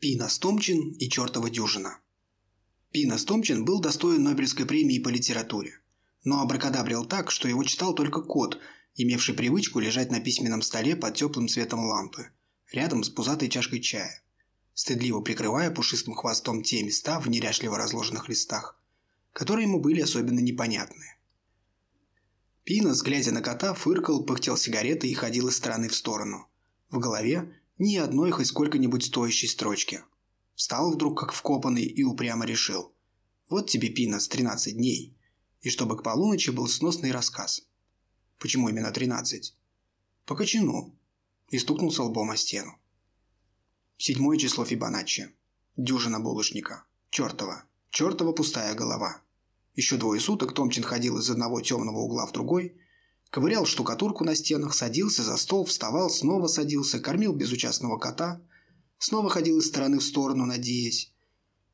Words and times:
Пина 0.00 0.30
Стомчин 0.30 0.92
и 0.92 1.10
чертова 1.10 1.50
дюжина. 1.50 1.98
Пина 2.90 3.18
Стомчин 3.18 3.66
был 3.66 3.82
достоин 3.82 4.22
Нобелевской 4.22 4.64
премии 4.64 4.98
по 4.98 5.10
литературе, 5.10 5.78
но 6.24 6.40
абракадабрил 6.40 7.04
так, 7.04 7.30
что 7.30 7.48
его 7.48 7.62
читал 7.64 7.94
только 7.94 8.22
кот, 8.22 8.58
имевший 8.94 9.34
привычку 9.34 9.78
лежать 9.78 10.10
на 10.10 10.20
письменном 10.20 10.62
столе 10.62 10.96
под 10.96 11.16
теплым 11.16 11.48
светом 11.48 11.84
лампы, 11.84 12.30
рядом 12.72 13.04
с 13.04 13.10
пузатой 13.10 13.50
чашкой 13.50 13.80
чая, 13.80 14.22
стыдливо 14.72 15.20
прикрывая 15.20 15.70
пушистым 15.70 16.14
хвостом 16.14 16.62
те 16.62 16.82
места 16.82 17.20
в 17.20 17.28
неряшливо 17.28 17.76
разложенных 17.76 18.30
листах, 18.30 18.80
которые 19.34 19.66
ему 19.66 19.80
были 19.80 20.00
особенно 20.00 20.40
непонятны. 20.40 21.04
Пинос, 22.64 23.02
глядя 23.02 23.32
на 23.32 23.42
кота, 23.42 23.74
фыркал, 23.74 24.24
пыхтел 24.24 24.56
сигаретой 24.56 25.10
и 25.10 25.14
ходил 25.14 25.48
из 25.48 25.58
стороны 25.58 25.90
в 25.90 25.94
сторону. 25.94 26.48
В 26.88 26.98
голове 26.98 27.59
ни 27.80 27.96
одной 27.96 28.30
хоть 28.30 28.46
сколько-нибудь 28.46 29.04
стоящей 29.04 29.48
строчки. 29.48 30.04
Встал 30.54 30.92
вдруг 30.92 31.18
как 31.18 31.32
вкопанный 31.32 31.84
и 31.84 32.04
упрямо 32.04 32.44
решил. 32.44 32.92
Вот 33.48 33.70
тебе, 33.70 33.88
Пинос, 33.88 34.28
13 34.28 34.76
дней. 34.76 35.16
И 35.62 35.70
чтобы 35.70 35.96
к 35.96 36.02
полуночи 36.02 36.50
был 36.50 36.68
сносный 36.68 37.10
рассказ. 37.10 37.62
Почему 38.38 38.68
именно 38.68 38.90
13? 38.90 39.56
По 40.26 40.36
кочану. 40.36 40.94
И 41.48 41.58
стукнулся 41.58 42.02
лбом 42.02 42.30
о 42.30 42.36
стену. 42.36 42.78
Седьмое 43.96 44.36
число 44.36 44.66
Фибоначчи. 44.66 45.30
Дюжина 45.78 46.20
булочника. 46.20 46.84
Чертова. 47.08 47.64
Чертова 47.88 48.32
пустая 48.32 48.74
голова. 48.74 49.22
Еще 49.74 49.96
двое 49.96 50.20
суток 50.20 50.52
Томчин 50.52 50.82
ходил 50.82 51.18
из 51.18 51.30
одного 51.30 51.62
темного 51.62 52.00
угла 52.00 52.26
в 52.26 52.32
другой, 52.32 52.76
ковырял 53.30 53.64
штукатурку 53.64 54.24
на 54.24 54.34
стенах, 54.34 54.74
садился 54.74 55.22
за 55.22 55.36
стол, 55.36 55.64
вставал, 55.64 56.10
снова 56.10 56.48
садился, 56.48 56.98
кормил 56.98 57.32
безучастного 57.32 57.98
кота, 57.98 58.40
снова 58.98 59.30
ходил 59.30 59.58
из 59.58 59.68
стороны 59.68 59.98
в 59.98 60.04
сторону, 60.04 60.46
надеясь. 60.46 61.12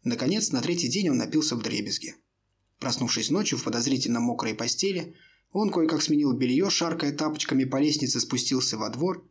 Наконец, 0.05 0.52
на 0.52 0.60
третий 0.62 0.88
день 0.88 1.09
он 1.09 1.16
напился 1.16 1.57
в 1.57 1.63
дребезге. 1.63 2.16
Проснувшись 2.79 3.30
ночью 3.30 3.59
в 3.59 3.65
подозрительно 3.65 4.21
мокрой 4.21 4.54
постели, 4.54 5.16
он 5.52 5.71
кое-как 5.71 6.02
сменил 6.02 6.32
белье, 6.35 6.68
шаркая 6.68 7.13
тапочками 7.13 7.65
по 7.65 7.79
лестнице 7.79 8.20
спустился 8.20 8.76
во 8.76 8.91
двор, 8.91 9.26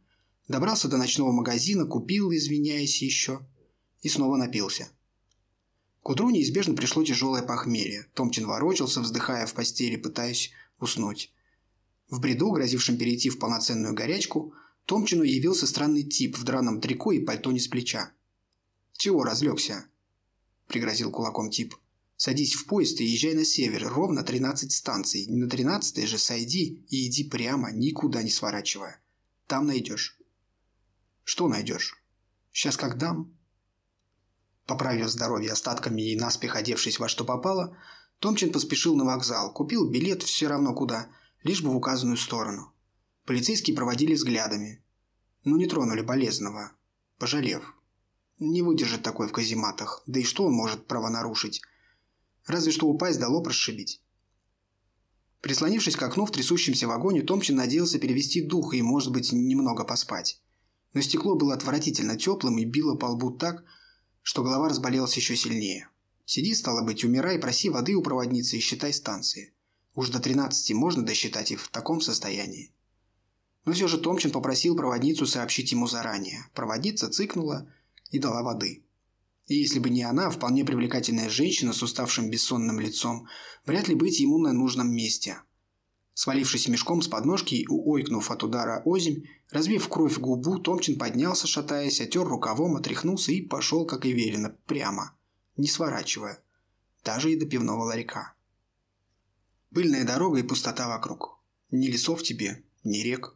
добрался 0.48 0.88
до 0.88 0.98
ночного 0.98 1.32
магазина, 1.32 1.86
купил, 1.86 2.32
извиняясь 2.32 3.02
еще, 3.02 3.48
и 4.02 4.10
снова 4.10 4.36
напился. 4.36 4.90
К 6.02 6.10
утру 6.10 6.30
неизбежно 6.32 6.76
пришло 6.76 7.04
тяжелое 7.04 7.44
похмелье. 7.44 8.08
Томчин 8.14 8.48
ворочался, 8.48 9.02
вздыхая 9.02 9.46
в 9.46 9.54
постели, 9.54 9.96
пытаясь 9.96 10.52
уснуть. 10.80 11.32
В 12.10 12.20
бреду, 12.20 12.52
грозившем 12.52 12.98
перейти 12.98 13.30
в 13.30 13.40
полноценную 13.40 13.94
горячку, 13.94 14.54
Томчину 14.86 15.24
явился 15.24 15.66
странный 15.66 16.04
тип 16.04 16.38
в 16.38 16.44
драном 16.44 16.80
трико 16.80 17.12
и 17.12 17.20
пальто 17.20 17.52
не 17.52 17.60
с 17.60 17.68
плеча. 17.68 18.12
«Чего 18.94 19.24
разлегся?»– 19.24 19.86
пригрозил 20.68 21.12
кулаком 21.12 21.50
тип. 21.50 21.76
«Садись 22.18 22.54
в 22.54 22.68
поезд 22.68 23.02
и 23.02 23.06
езжай 23.06 23.34
на 23.34 23.44
север, 23.44 23.88
ровно 23.88 24.24
13 24.24 24.72
станций. 24.72 25.26
На 25.28 25.50
13 25.50 26.08
же 26.08 26.18
сойди 26.18 26.86
и 26.88 27.08
иди 27.08 27.24
прямо, 27.24 27.72
никуда 27.72 28.22
не 28.22 28.30
сворачивая. 28.30 29.02
Там 29.48 29.66
найдешь». 29.66 30.18
«Что 31.24 31.48
найдешь?» 31.48 32.02
«Сейчас 32.54 32.78
как 32.78 32.98
дам». 32.98 33.36
Поправив 34.68 35.10
здоровье 35.10 35.52
остатками 35.52 36.02
и 36.04 36.16
наспех 36.16 36.56
одевшись 36.56 37.00
во 37.00 37.10
что 37.10 37.26
попало, 37.26 37.78
Томчин 38.20 38.52
поспешил 38.52 38.96
на 38.96 39.04
вокзал, 39.04 39.52
купил 39.52 39.90
билет 39.90 40.24
все 40.24 40.48
равно 40.48 40.76
куда– 40.76 41.10
лишь 41.46 41.62
бы 41.62 41.70
в 41.70 41.76
указанную 41.76 42.18
сторону. 42.18 42.74
Полицейские 43.26 43.76
проводили 43.76 44.16
взглядами. 44.16 44.84
Но 45.44 45.58
не 45.58 45.68
тронули 45.68 46.02
болезного, 46.02 46.72
пожалев. 47.20 47.76
Не 48.40 48.64
выдержит 48.64 49.04
такой 49.04 49.28
в 49.28 49.32
казематах, 49.32 50.02
да 50.08 50.20
и 50.20 50.24
что 50.24 50.46
он 50.46 50.54
может 50.54 50.88
право 50.88 51.08
нарушить? 51.08 51.62
Разве 52.48 52.72
что 52.72 52.88
упасть 52.88 53.20
да 53.20 53.30
лоб 53.30 53.48
расшибить. 53.48 54.02
Прислонившись 55.42 55.96
к 55.96 56.02
окну 56.02 56.26
в 56.26 56.32
трясущемся 56.32 56.88
вагоне, 56.88 57.22
Томчин 57.22 57.56
надеялся 57.56 58.00
перевести 58.00 58.42
дух 58.42 58.74
и, 58.74 58.82
может 58.82 59.12
быть, 59.12 59.32
немного 59.32 59.84
поспать. 59.84 60.42
Но 60.94 61.02
стекло 61.02 61.36
было 61.36 61.54
отвратительно 61.54 62.18
теплым 62.18 62.58
и 62.58 62.66
било 62.66 62.96
по 62.96 63.06
лбу 63.06 63.30
так, 63.30 63.64
что 64.24 64.42
голова 64.42 64.70
разболелась 64.70 65.16
еще 65.16 65.36
сильнее. 65.36 65.90
Сиди, 66.26 66.56
стало 66.56 66.84
быть, 66.84 67.04
умирай, 67.04 67.38
проси 67.38 67.70
воды 67.70 67.94
у 67.94 68.02
проводницы 68.02 68.58
и 68.58 68.62
считай 68.62 68.92
станции. 68.92 69.55
Уж 69.96 70.10
до 70.10 70.20
13 70.20 70.74
можно 70.74 71.04
досчитать 71.04 71.52
и 71.52 71.56
в 71.56 71.70
таком 71.70 72.02
состоянии. 72.02 72.72
Но 73.64 73.72
все 73.72 73.88
же 73.88 73.98
Томчин 73.98 74.32
попросил 74.32 74.76
проводницу 74.76 75.26
сообщить 75.26 75.72
ему 75.72 75.88
заранее. 75.88 76.46
Проводница 76.54 77.10
цыкнула 77.10 77.72
и 78.12 78.20
дала 78.20 78.44
воды. 78.44 78.84
И 79.48 79.56
если 79.56 79.80
бы 79.80 79.90
не 79.90 80.04
она, 80.04 80.30
вполне 80.30 80.66
привлекательная 80.66 81.30
женщина 81.30 81.72
с 81.72 81.82
уставшим 81.82 82.30
бессонным 82.30 82.80
лицом, 82.80 83.28
вряд 83.66 83.88
ли 83.88 83.96
быть 83.96 84.20
ему 84.20 84.38
на 84.38 84.54
нужном 84.54 84.94
месте. 84.94 85.42
Свалившись 86.14 86.68
мешком 86.68 87.02
с 87.02 87.08
подножки 87.08 87.56
и 87.56 87.68
уойкнув 87.68 88.32
от 88.32 88.44
удара 88.44 88.82
озимь, 88.86 89.24
разбив 89.50 89.88
кровь 89.88 90.18
губу, 90.18 90.60
Томчин 90.60 90.98
поднялся, 90.98 91.48
шатаясь, 91.48 92.02
отер 92.02 92.24
рукавом, 92.24 92.76
отряхнулся 92.76 93.32
и 93.32 93.42
пошел, 93.42 93.86
как 93.86 94.06
и 94.06 94.14
велено, 94.14 94.52
прямо, 94.66 95.16
не 95.58 95.68
сворачивая, 95.68 96.42
даже 97.04 97.32
и 97.32 97.36
до 97.36 97.46
пивного 97.46 97.84
ларька. 97.84 98.35
Пыльная 99.76 100.06
дорога 100.06 100.40
и 100.40 100.44
пустота 100.44 100.88
вокруг. 100.88 101.38
Ни 101.70 101.88
лесов 101.88 102.24
тебе, 102.24 102.64
ни 102.86 103.00
рек, 103.00 103.36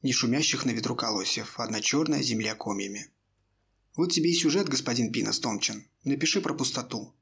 ни 0.00 0.10
шумящих 0.10 0.64
на 0.64 0.70
ветру 0.70 0.96
колосьев, 0.96 1.60
одна 1.60 1.82
черная 1.82 2.22
земля 2.22 2.54
комьями. 2.54 3.10
Вот 3.94 4.10
тебе 4.10 4.30
и 4.30 4.34
сюжет, 4.34 4.70
господин 4.70 5.12
Пинос 5.12 5.38
Томчин. 5.38 5.86
Напиши 6.02 6.40
про 6.40 6.54
пустоту. 6.54 7.14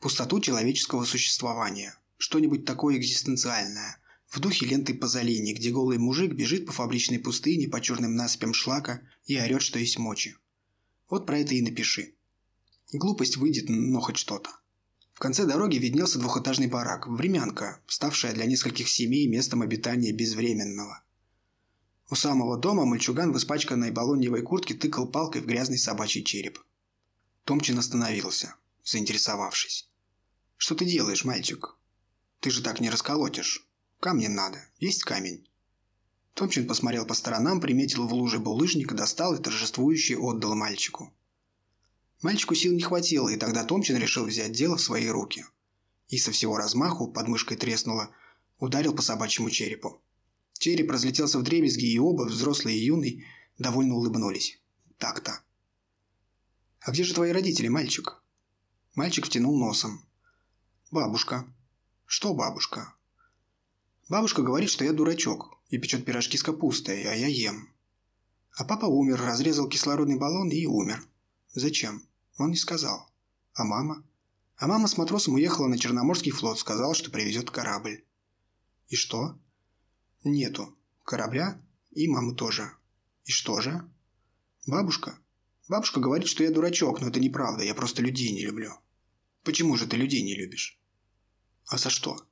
Пустоту 0.00 0.38
человеческого 0.38 1.06
существования. 1.06 1.98
Что-нибудь 2.18 2.66
такое 2.66 2.98
экзистенциальное. 2.98 3.96
В 4.26 4.38
духе 4.38 4.66
ленты 4.66 4.92
Пазолини, 4.92 5.54
где 5.54 5.70
голый 5.70 5.96
мужик 5.96 6.34
бежит 6.34 6.66
по 6.66 6.72
фабричной 6.72 7.18
пустыне 7.18 7.68
по 7.68 7.80
черным 7.80 8.16
насыпям 8.16 8.52
шлака 8.52 9.00
и 9.24 9.40
орет, 9.40 9.62
что 9.62 9.78
есть 9.78 9.96
мочи. 9.96 10.36
Вот 11.08 11.24
про 11.24 11.38
это 11.38 11.54
и 11.54 11.62
напиши. 11.62 12.16
Глупость 12.92 13.38
выйдет, 13.38 13.70
но 13.70 13.98
хоть 14.02 14.18
что-то. 14.18 14.50
В 15.18 15.20
конце 15.20 15.46
дороги 15.46 15.78
виднелся 15.78 16.20
двухэтажный 16.20 16.68
барак, 16.68 17.08
времянка, 17.08 17.80
ставшая 17.88 18.32
для 18.34 18.44
нескольких 18.44 18.88
семей 18.88 19.26
местом 19.26 19.62
обитания 19.62 20.12
безвременного. 20.12 21.02
У 22.08 22.14
самого 22.14 22.56
дома 22.56 22.84
мальчуган 22.84 23.32
в 23.32 23.36
испачканной 23.36 23.90
балоньевой 23.90 24.42
куртке 24.42 24.74
тыкал 24.74 25.08
палкой 25.08 25.40
в 25.40 25.46
грязный 25.46 25.76
собачий 25.76 26.22
череп. 26.22 26.60
Томчин 27.44 27.80
остановился, 27.80 28.54
заинтересовавшись. 28.84 29.90
«Что 30.56 30.76
ты 30.76 30.84
делаешь, 30.84 31.24
мальчик? 31.24 31.76
Ты 32.38 32.52
же 32.52 32.62
так 32.62 32.78
не 32.78 32.88
расколотишь. 32.88 33.66
Камнем 33.98 34.36
надо. 34.36 34.68
Есть 34.78 35.02
камень?» 35.02 35.48
Томчин 36.34 36.68
посмотрел 36.68 37.04
по 37.04 37.14
сторонам, 37.14 37.60
приметил 37.60 38.06
в 38.06 38.14
луже 38.14 38.38
булыжник, 38.38 38.92
достал 38.92 39.34
и 39.34 39.42
торжествующе 39.42 40.16
отдал 40.16 40.54
мальчику. 40.54 41.12
Мальчику 42.22 42.54
сил 42.54 42.72
не 42.72 42.82
хватило, 42.82 43.28
и 43.28 43.36
тогда 43.36 43.64
Томчин 43.64 43.96
решил 43.96 44.26
взять 44.26 44.52
дело 44.52 44.76
в 44.76 44.80
свои 44.80 45.06
руки. 45.08 45.44
И 46.08 46.18
со 46.18 46.32
всего 46.32 46.56
размаху, 46.56 47.12
подмышкой 47.12 47.56
треснуло, 47.56 48.10
ударил 48.58 48.94
по 48.94 49.02
собачьему 49.02 49.50
черепу. 49.50 50.02
Череп 50.58 50.90
разлетелся 50.90 51.38
в 51.38 51.42
дребезги, 51.42 51.86
и 51.86 51.98
оба, 51.98 52.24
взрослый 52.24 52.74
и 52.74 52.84
юный, 52.84 53.24
довольно 53.58 53.94
улыбнулись. 53.94 54.60
Так-то. 54.98 55.40
«А 56.80 56.90
где 56.90 57.04
же 57.04 57.14
твои 57.14 57.30
родители, 57.30 57.68
мальчик?» 57.68 58.22
Мальчик 58.94 59.26
втянул 59.26 59.58
носом. 59.58 60.04
«Бабушка». 60.90 61.46
«Что 62.04 62.34
бабушка?» 62.34 62.94
«Бабушка 64.08 64.42
говорит, 64.42 64.70
что 64.70 64.84
я 64.84 64.92
дурачок 64.92 65.58
и 65.68 65.78
печет 65.78 66.04
пирожки 66.04 66.36
с 66.38 66.42
капустой, 66.42 67.02
а 67.02 67.14
я 67.14 67.26
ем». 67.26 67.68
А 68.56 68.64
папа 68.64 68.86
умер, 68.86 69.20
разрезал 69.20 69.68
кислородный 69.68 70.18
баллон 70.18 70.48
и 70.48 70.66
умер. 70.66 71.06
Зачем? 71.54 72.07
Он 72.38 72.50
не 72.50 72.56
сказал. 72.56 73.10
А 73.54 73.64
мама? 73.64 74.04
А 74.56 74.66
мама 74.66 74.88
с 74.88 74.96
матросом 74.96 75.34
уехала 75.34 75.66
на 75.66 75.78
Черноморский 75.78 76.32
флот, 76.32 76.58
сказала, 76.58 76.94
что 76.94 77.10
привезет 77.10 77.50
корабль. 77.50 78.04
И 78.88 78.96
что? 78.96 79.38
Нету. 80.24 80.74
Корабля 81.04 81.60
и 81.90 82.08
мамы 82.08 82.34
тоже. 82.34 82.72
И 83.24 83.32
что 83.32 83.60
же? 83.60 83.88
Бабушка? 84.66 85.18
Бабушка 85.68 86.00
говорит, 86.00 86.28
что 86.28 86.44
я 86.44 86.50
дурачок, 86.50 87.00
но 87.00 87.08
это 87.08 87.20
неправда, 87.20 87.62
я 87.62 87.74
просто 87.74 88.02
людей 88.02 88.32
не 88.32 88.44
люблю. 88.44 88.72
Почему 89.42 89.76
же 89.76 89.86
ты 89.86 89.96
людей 89.96 90.22
не 90.22 90.34
любишь? 90.34 90.78
А 91.66 91.76
за 91.76 91.90
что? 91.90 92.24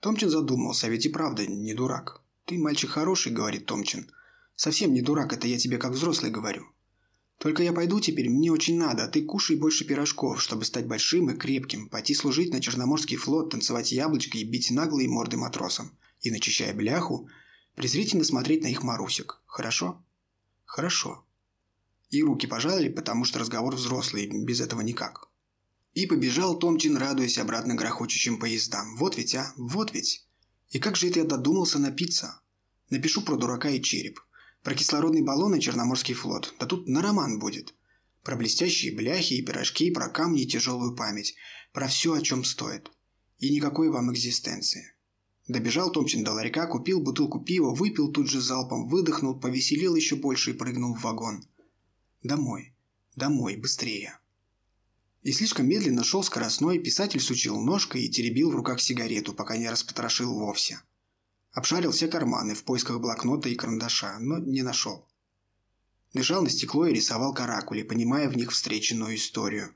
Томчин 0.00 0.28
задумался, 0.28 0.86
а 0.86 0.90
ведь 0.90 1.06
и 1.06 1.08
правда 1.08 1.46
не 1.46 1.72
дурак. 1.72 2.22
Ты 2.44 2.58
мальчик 2.58 2.90
хороший, 2.90 3.32
говорит 3.32 3.66
Томчин. 3.66 4.10
Совсем 4.54 4.92
не 4.92 5.02
дурак, 5.02 5.32
это 5.32 5.46
я 5.48 5.58
тебе 5.58 5.78
как 5.78 5.92
взрослый 5.92 6.30
говорю. 6.30 6.66
Только 7.38 7.62
я 7.62 7.72
пойду 7.72 8.00
теперь, 8.00 8.30
мне 8.30 8.50
очень 8.50 8.78
надо, 8.78 9.04
а 9.04 9.08
ты 9.08 9.22
кушай 9.22 9.56
больше 9.56 9.84
пирожков, 9.84 10.40
чтобы 10.40 10.64
стать 10.64 10.86
большим 10.86 11.30
и 11.30 11.36
крепким, 11.36 11.88
пойти 11.88 12.14
служить 12.14 12.50
на 12.52 12.62
Черноморский 12.62 13.16
флот, 13.16 13.50
танцевать 13.50 13.92
яблочко 13.92 14.38
и 14.38 14.44
бить 14.44 14.70
наглые 14.70 15.08
морды 15.08 15.36
матросам. 15.36 15.92
И, 16.20 16.30
начищая 16.30 16.74
бляху, 16.74 17.28
презрительно 17.74 18.24
смотреть 18.24 18.62
на 18.62 18.68
их 18.68 18.82
Марусик. 18.82 19.42
Хорошо? 19.44 20.02
Хорошо. 20.64 21.24
И 22.10 22.22
руки 22.22 22.46
пожали, 22.46 22.88
потому 22.88 23.24
что 23.24 23.38
разговор 23.38 23.74
взрослый, 23.74 24.26
без 24.26 24.60
этого 24.60 24.80
никак. 24.80 25.28
И 25.92 26.06
побежал 26.06 26.58
Томчин, 26.58 26.96
радуясь 26.96 27.38
обратно 27.38 27.74
грохочущим 27.74 28.38
поездам. 28.38 28.96
Вот 28.96 29.18
ведь, 29.18 29.34
а, 29.34 29.52
вот 29.56 29.92
ведь. 29.92 30.26
И 30.70 30.78
как 30.78 30.96
же 30.96 31.08
это 31.08 31.20
я 31.20 31.24
додумался 31.24 31.78
напиться? 31.78 32.40
Напишу 32.88 33.22
про 33.22 33.36
дурака 33.36 33.68
и 33.68 33.82
череп. 33.82 34.20
Про 34.66 34.74
кислородный 34.74 35.22
баллон 35.22 35.54
и 35.54 35.60
Черноморский 35.60 36.14
флот. 36.14 36.52
Да 36.58 36.66
тут 36.66 36.88
на 36.88 37.00
роман 37.00 37.38
будет. 37.38 37.72
Про 38.24 38.34
блестящие 38.34 38.92
бляхи 38.92 39.34
и 39.34 39.42
пирожки, 39.42 39.92
про 39.92 40.08
камни 40.08 40.42
и 40.42 40.46
тяжелую 40.48 40.96
память. 40.96 41.36
Про 41.72 41.86
все, 41.86 42.14
о 42.14 42.20
чем 42.20 42.42
стоит. 42.42 42.90
И 43.38 43.54
никакой 43.54 43.90
вам 43.90 44.12
экзистенции. 44.12 44.92
Добежал 45.46 45.92
Томчин 45.92 46.24
до 46.24 46.32
ларька, 46.32 46.66
купил 46.66 47.00
бутылку 47.00 47.44
пива, 47.44 47.72
выпил 47.72 48.10
тут 48.10 48.28
же 48.28 48.40
залпом, 48.40 48.88
выдохнул, 48.88 49.38
повеселел 49.38 49.94
еще 49.94 50.16
больше 50.16 50.50
и 50.50 50.54
прыгнул 50.54 50.96
в 50.96 51.02
вагон. 51.02 51.44
Домой. 52.24 52.74
Домой, 53.14 53.54
быстрее. 53.54 54.18
И 55.22 55.30
слишком 55.30 55.68
медленно 55.68 56.02
шел 56.02 56.24
скоростной, 56.24 56.80
писатель 56.80 57.20
сучил 57.20 57.60
ножкой 57.60 58.02
и 58.02 58.10
теребил 58.10 58.50
в 58.50 58.56
руках 58.56 58.80
сигарету, 58.80 59.32
пока 59.32 59.56
не 59.56 59.70
распотрошил 59.70 60.34
вовсе. 60.34 60.80
Обшарил 61.56 61.90
все 61.90 62.06
карманы 62.06 62.54
в 62.54 62.62
поисках 62.62 63.00
блокнота 63.00 63.48
и 63.48 63.56
карандаша, 63.56 64.18
но 64.20 64.38
не 64.38 64.62
нашел. 64.62 65.08
Лежал 66.12 66.42
на 66.42 66.50
стекло 66.50 66.86
и 66.86 66.94
рисовал 66.94 67.34
каракули, 67.34 67.82
понимая 67.82 68.28
в 68.28 68.36
них 68.36 68.52
встреченную 68.52 69.16
историю. 69.16 69.74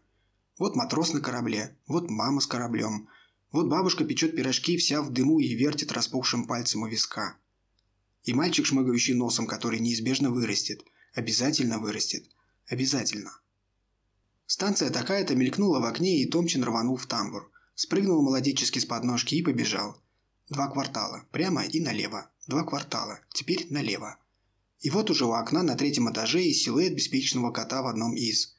Вот 0.59 0.77
матрос 0.77 1.13
на 1.13 1.21
корабле, 1.21 1.77
вот 1.89 2.09
мама 2.09 2.41
с 2.41 2.47
кораблем– 2.47 3.09
вот 3.53 3.67
бабушка 3.67 4.05
печет 4.05 4.37
пирожки 4.37 4.77
вся 4.77 5.03
в 5.03 5.11
дыму 5.11 5.41
и 5.41 5.55
вертит 5.55 5.91
распухшим 5.91 6.47
пальцем 6.47 6.83
у 6.83 6.87
виска. 6.87 7.37
И 8.23 8.33
мальчик, 8.33 8.65
шмыгающий 8.65 9.15
носом, 9.15 9.47
который 9.47 9.81
неизбежно 9.81 10.31
вырастет. 10.31 10.85
Обязательно 11.15 11.79
вырастет. 11.79 12.25
Обязательно. 12.69 13.33
Станция 14.47 14.91
такая-то 14.91 15.35
мелькнула 15.35 15.81
в 15.81 15.85
окне, 15.85 16.23
и 16.23 16.31
Томчин 16.31 16.63
рванул 16.63 16.97
в 16.97 17.07
тамбур. 17.07 17.51
Спрыгнул 17.75 18.23
молодечески 18.23 18.79
с 18.79 18.85
подножки 18.85 19.35
и 19.35 19.43
побежал. 19.43 20.01
Два 20.51 20.67
квартала. 20.67 21.25
Прямо 21.31 21.65
и 21.65 21.81
налево. 21.81 22.29
Два 22.49 22.65
квартала. 22.65 23.21
Теперь 23.33 23.69
налево. 23.71 24.19
И 24.81 24.91
вот 24.91 25.09
уже 25.09 25.25
у 25.25 25.33
окна 25.33 25.63
на 25.63 25.77
третьем 25.77 26.11
этаже 26.11 26.43
и 26.43 26.53
силуэт 26.53 26.93
беспечного 26.93 27.53
кота 27.53 27.83
в 27.83 27.87
одном 27.87 28.17
из. 28.17 28.57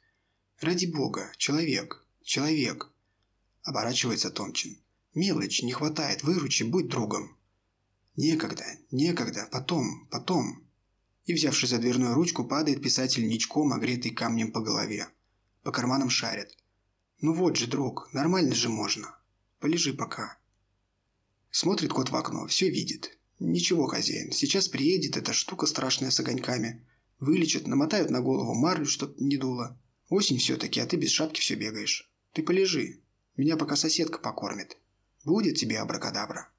Ради 0.60 0.86
бога, 0.86 1.30
человек, 1.36 2.02
человек. 2.24 2.90
Оборачивается 3.62 4.30
Томчин. 4.30 4.78
«Мелочь, 5.14 5.62
не 5.62 5.72
хватает, 5.72 6.22
выручи, 6.22 6.62
будь 6.62 6.88
другом». 6.88 7.36
«Некогда, 8.16 8.64
некогда, 8.90 9.46
потом, 9.52 10.06
потом». 10.10 10.66
И, 11.26 11.34
взявшись 11.34 11.70
за 11.70 11.78
дверную 11.78 12.14
ручку, 12.14 12.44
падает 12.46 12.82
писатель 12.82 13.28
ничком, 13.28 13.74
огретый 13.74 14.12
камнем 14.12 14.50
по 14.50 14.62
голове. 14.62 15.08
По 15.62 15.70
карманам 15.70 16.08
шарит. 16.08 16.56
«Ну 17.20 17.34
вот 17.34 17.56
же, 17.56 17.66
друг, 17.66 18.08
нормально 18.14 18.54
же 18.54 18.70
можно. 18.70 19.14
Полежи 19.60 19.92
пока». 19.92 20.38
Смотрит 21.52 21.92
кот 21.92 22.08
в 22.08 22.16
окно, 22.16 22.46
все 22.46 22.70
видит. 22.70 23.18
«Ничего, 23.38 23.86
хозяин, 23.86 24.32
сейчас 24.32 24.68
приедет 24.68 25.18
эта 25.18 25.34
штука 25.34 25.66
страшная 25.66 26.10
с 26.10 26.18
огоньками. 26.18 26.86
Вылечат, 27.20 27.66
намотают 27.66 28.08
на 28.08 28.22
голову 28.22 28.54
марлю, 28.54 28.86
чтоб 28.86 29.20
не 29.20 29.36
дуло. 29.36 29.78
Осень 30.08 30.38
все-таки, 30.38 30.80
а 30.80 30.86
ты 30.86 30.96
без 30.96 31.10
шапки 31.10 31.40
все 31.40 31.54
бегаешь. 31.54 32.10
Ты 32.32 32.42
полежи, 32.42 33.02
меня 33.36 33.58
пока 33.58 33.76
соседка 33.76 34.18
покормит. 34.18 34.78
Будет 35.24 35.56
тебе 35.56 35.78
абракадабра. 35.78 36.50